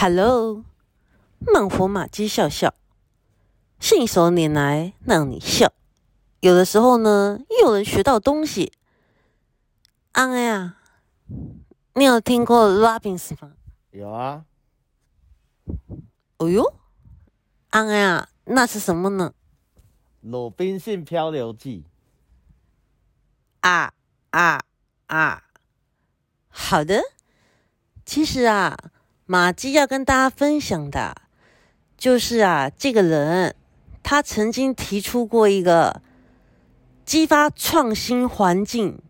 [0.00, 0.64] Hello，
[1.40, 2.72] 慢活马鸡笑笑，
[3.80, 5.72] 信手拈来让你笑。
[6.38, 8.72] 有的时候呢，又能学到东西。
[10.12, 10.76] 安安呀，
[11.94, 13.54] 你有听过 Robbins 吗？
[13.90, 14.44] 有啊，
[16.36, 16.74] 哦哟，
[17.70, 19.34] 安安呀，那是什么呢？
[20.30, 21.84] 《鲁滨逊漂流记
[23.62, 23.92] 啊
[24.30, 24.60] 啊
[25.08, 25.42] 啊！
[26.50, 27.02] 好的，
[28.06, 28.76] 其实啊，
[29.30, 31.14] 马基要跟大家分享的，
[31.98, 33.54] 就是啊，这个人
[34.02, 36.00] 他曾经提出过一个
[37.04, 39.02] 激发创新环境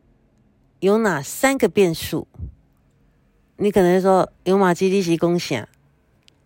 [0.80, 2.26] 有哪三个变数？
[3.58, 5.68] 你可能说有马基利息共享，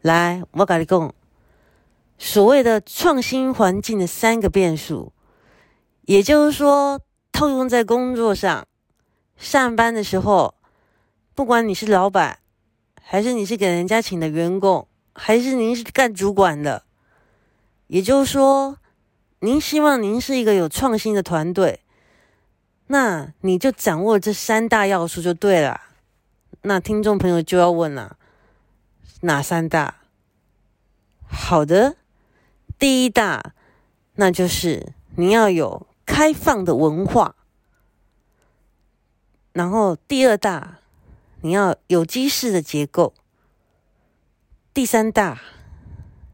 [0.02, 1.14] 来，我跟你讲，
[2.18, 5.14] 所谓的创新环境的三个变数，
[6.02, 7.00] 也就是说。
[7.34, 8.68] 套用在工作上，
[9.38, 10.54] 上班的时候，
[11.34, 12.40] 不管你是老板，
[13.02, 16.84] 还是你是给人家请的员工，还是您是干主管的，
[17.88, 18.78] 也就是说，
[19.40, 21.80] 您希望您是一个有创新的团队，
[22.86, 25.80] 那你就掌握这三大要素就对了。
[26.62, 28.16] 那听众朋友就要问了，
[29.20, 29.96] 哪三大？
[31.28, 31.96] 好的，
[32.78, 33.54] 第一大，
[34.14, 35.86] 那就是你要有。
[36.04, 37.36] 开放的文化，
[39.52, 40.80] 然后第二大，
[41.42, 43.12] 你要有机式的结构；
[44.72, 45.40] 第三大，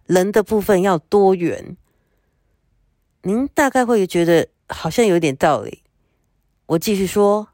[0.07, 1.77] 人的部分要多元。
[3.23, 5.83] 您大概会觉得好像有点道理。
[6.67, 7.49] 我继续说，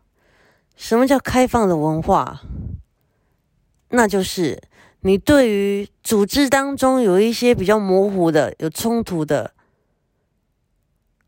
[0.77, 2.41] 什么叫开放的文化？
[3.91, 4.61] 那就是
[5.01, 9.53] 你对于组织当中有一些比较模糊的、有冲突的。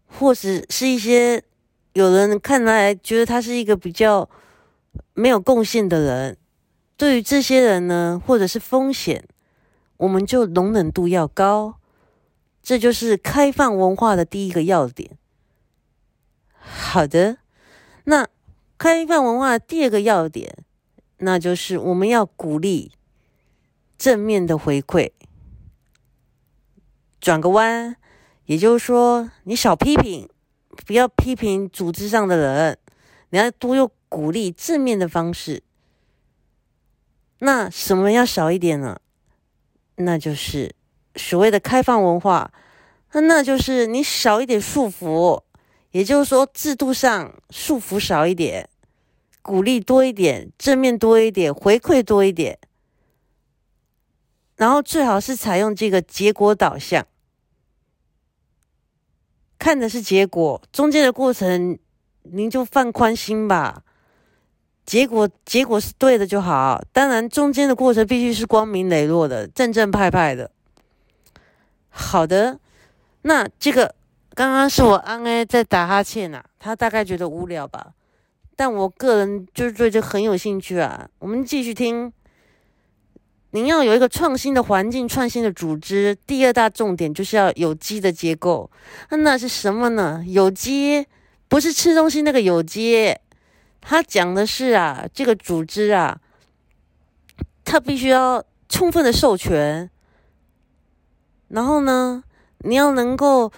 [0.08, 1.42] 或者是一些
[1.92, 4.28] 有人看来觉得他是一个比较
[5.14, 6.36] 没有贡献的人，
[6.96, 9.24] 对于这些人呢，或者是风险，
[9.96, 11.76] 我们就容忍度要高，
[12.62, 15.18] 这就是开放文化的第一个要点。
[16.54, 17.38] 好的，
[18.04, 18.26] 那
[18.78, 20.64] 开放文化的第二个要点，
[21.18, 22.92] 那就是我们要鼓励
[23.96, 25.12] 正面的回馈。
[27.20, 27.96] 转个弯。
[28.44, 30.28] 也就是说，你少批评，
[30.86, 32.78] 不要批评组织上的人，
[33.30, 35.62] 你要多用鼓励正面的方式。
[37.40, 39.00] 那什么要少一点呢？
[39.96, 40.74] 那就是
[41.14, 42.52] 所谓的开放文化，
[43.12, 45.42] 那就是你少一点束缚，
[45.90, 48.68] 也就是说制度上束缚少一点，
[49.42, 52.58] 鼓励多一点，正面多一点，回馈多一点，
[54.56, 57.06] 然后最好是采用这个结果导向。
[59.58, 61.78] 看的是结果，中间的过程
[62.22, 63.82] 您就放宽心吧。
[64.86, 70.50] 结果结果是对的就好，当然中间的过程必须是光明磊落的、正正派派的。
[71.90, 72.58] 好的，
[73.22, 73.94] 那这个
[74.34, 77.92] 刚刚是我安安在打哈欠呐，他大概觉得无聊吧，
[78.54, 81.08] 但我个人就是对这很有兴趣啊。
[81.18, 82.12] 我们继续听。
[83.52, 88.70] 您要有一个创新的环境、创新的组织，第二大重点就是要有机的结构。
[89.08, 90.22] 那是什么呢？
[90.26, 91.06] 有机
[91.48, 93.16] 不是吃东西那个有机，
[93.88, 96.20] 他讲的是啊，这个组织啊，
[97.64, 99.88] 他必须要充分的授权，
[101.46, 102.24] 然后呢，
[102.58, 103.52] 你要能够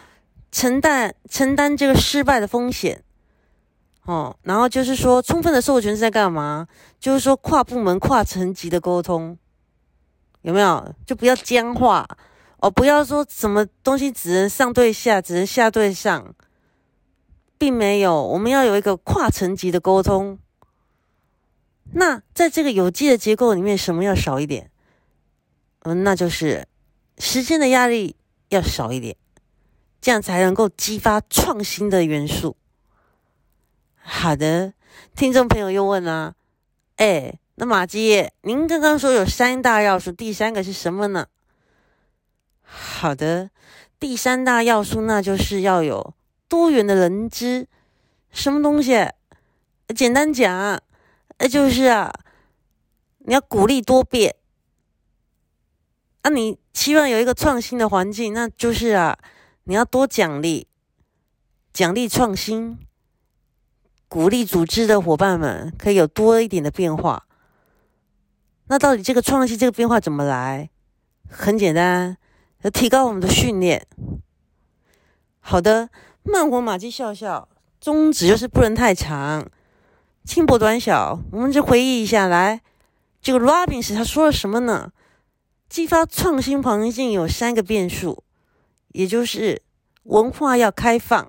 [0.53, 3.03] 承担承担这个失败的风险。
[4.05, 6.69] 哦，然后就是说，充分的授权是在干嘛？
[7.01, 9.39] 就是说，跨部门、跨层级的沟通。
[10.43, 10.95] 有没有？
[11.07, 12.07] 就不要僵化
[12.59, 12.71] 哦！
[12.71, 16.35] 不要说什么东西只能上对下，只能下对上，
[17.59, 18.23] 并没有。
[18.29, 20.39] 我们要有一个跨层级的沟通。
[21.93, 24.71] 那在这个有机的结构里面，什么要少一点？
[25.81, 26.69] 嗯，那就是
[27.19, 28.17] 时间的压力
[28.49, 29.17] 要少一点，
[30.01, 32.57] 这样才能够激发创新的元素。
[33.97, 34.75] 好的，
[35.15, 36.37] 听众朋友又问了，
[36.97, 37.39] 哎。
[37.61, 41.27] 那马基，您刚刚说有三大要素，第三个是什么呢？
[42.63, 43.51] 好的，
[43.99, 46.15] 第三大要素那就是要有
[46.49, 47.69] 多元的人知，
[48.31, 49.09] 什么东西？
[49.95, 50.81] 简单讲，
[51.39, 52.13] 那就是啊，
[53.19, 54.35] 你要鼓励多变。
[56.23, 59.19] 啊，你期望有一个创新的环境，那就是啊，
[59.65, 60.67] 你要多奖励，
[61.73, 62.79] 奖励创新，
[64.09, 67.27] 鼓励组织的伙伴们可以有多一点的变化。
[68.67, 70.71] 那到底这个创新、这个变化怎么来？
[71.31, 72.17] 很简单，
[72.63, 73.87] 要提高我们的训练。
[75.41, 75.89] 好的，
[76.31, 77.49] 慢活马基笑笑，
[77.81, 79.51] 宗旨就是不能太长，
[80.25, 81.21] 轻薄短小。
[81.33, 82.61] 我们就回忆一下来，
[83.23, 84.93] 这个 Robbins 他说了什么呢？
[85.69, 88.25] 激发创新环境有三个变数，
[88.93, 89.63] 也就是
[90.05, 91.29] 文化要开放，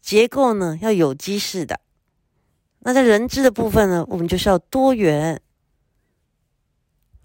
[0.00, 1.80] 结构呢要有机式的。
[2.80, 5.42] 那在人知的部分呢，我们就是要多元。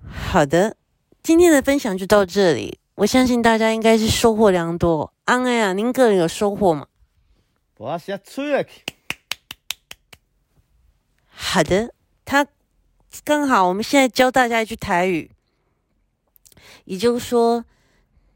[0.06, 0.76] 好的，
[1.24, 2.80] 今天的分享就到这里。
[3.02, 5.12] 我相信大家应该是收获良多。
[5.26, 6.86] 安安啊，您个人有收获吗？
[7.78, 8.84] 我先吹了去。
[11.26, 12.46] 好的，他
[13.24, 15.32] 刚好我们现在教大家一句台语，
[16.86, 17.66] 也就是说，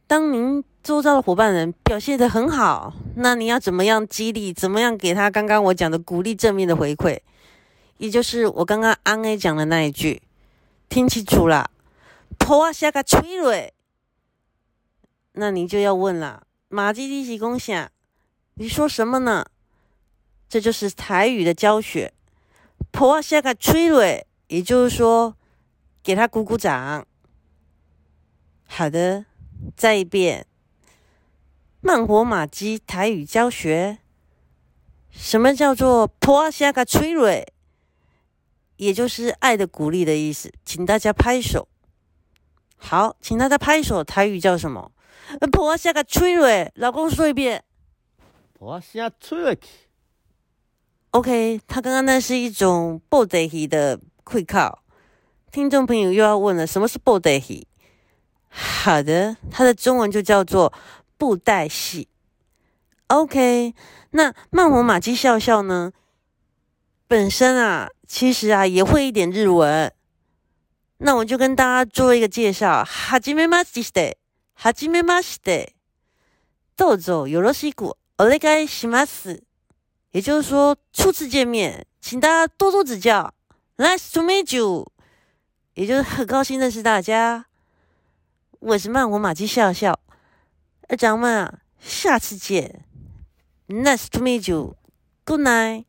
[0.07, 4.51] 当您周遭的伙伴人表现得很好，那你要怎么样激励？
[4.51, 7.19] 怎么样给他刚刚我讲的鼓励正面的回馈？
[7.97, 10.23] 也就是我刚刚安 A 讲的那一句，
[10.89, 11.69] 听清楚了，
[12.39, 13.74] 破啊下个吹蕊，
[15.37, 17.91] 那你就要问了，马基利奇公下，
[18.55, 19.45] 你说什么呢？
[20.47, 22.13] 这就是台语的教学。
[22.91, 25.35] 破下个吹蕊，也就是说，
[26.01, 27.05] 给他鼓鼓掌。
[28.67, 29.25] 好的，
[29.75, 30.45] 再一遍，
[31.81, 33.99] 慢活马基台语教学。
[35.11, 37.45] 什么叫做破下个吹蕊？
[38.77, 41.67] 也就是爱的鼓励的意思，请大家拍手。
[42.77, 44.03] 好，请大家拍手。
[44.03, 44.91] 台语叫什么？
[45.51, 47.63] 婆下个吹蕊，老公说一遍。
[48.53, 49.67] 婆下吹了去。
[51.11, 54.83] OK，他刚刚那是一种布袋戏的会靠。
[55.51, 57.67] 听众朋友又要问了，什么是布袋戏？
[58.49, 60.71] 好的，它的中文就叫做
[61.17, 62.09] 布袋戏。
[63.07, 63.73] OK，
[64.11, 65.93] 那慢活马基笑笑呢？
[67.07, 69.93] 本身啊，其实啊也会一点日文。
[70.98, 72.84] 那我就跟大家做一个介绍。
[72.84, 74.18] はじめまして、
[74.54, 75.74] はじめまして。
[76.76, 79.42] どうぞよろしくお願いします。
[80.12, 83.32] 也就是说，初次见面，请大家多多指教。
[83.76, 84.90] Nice to meet you，
[85.74, 87.46] 也就是很高兴认识大家。
[88.58, 89.98] 我是慢活马基笑笑，
[90.88, 92.84] 呃，咱们啊，下次见。
[93.68, 95.84] Nice to meet you，Good night。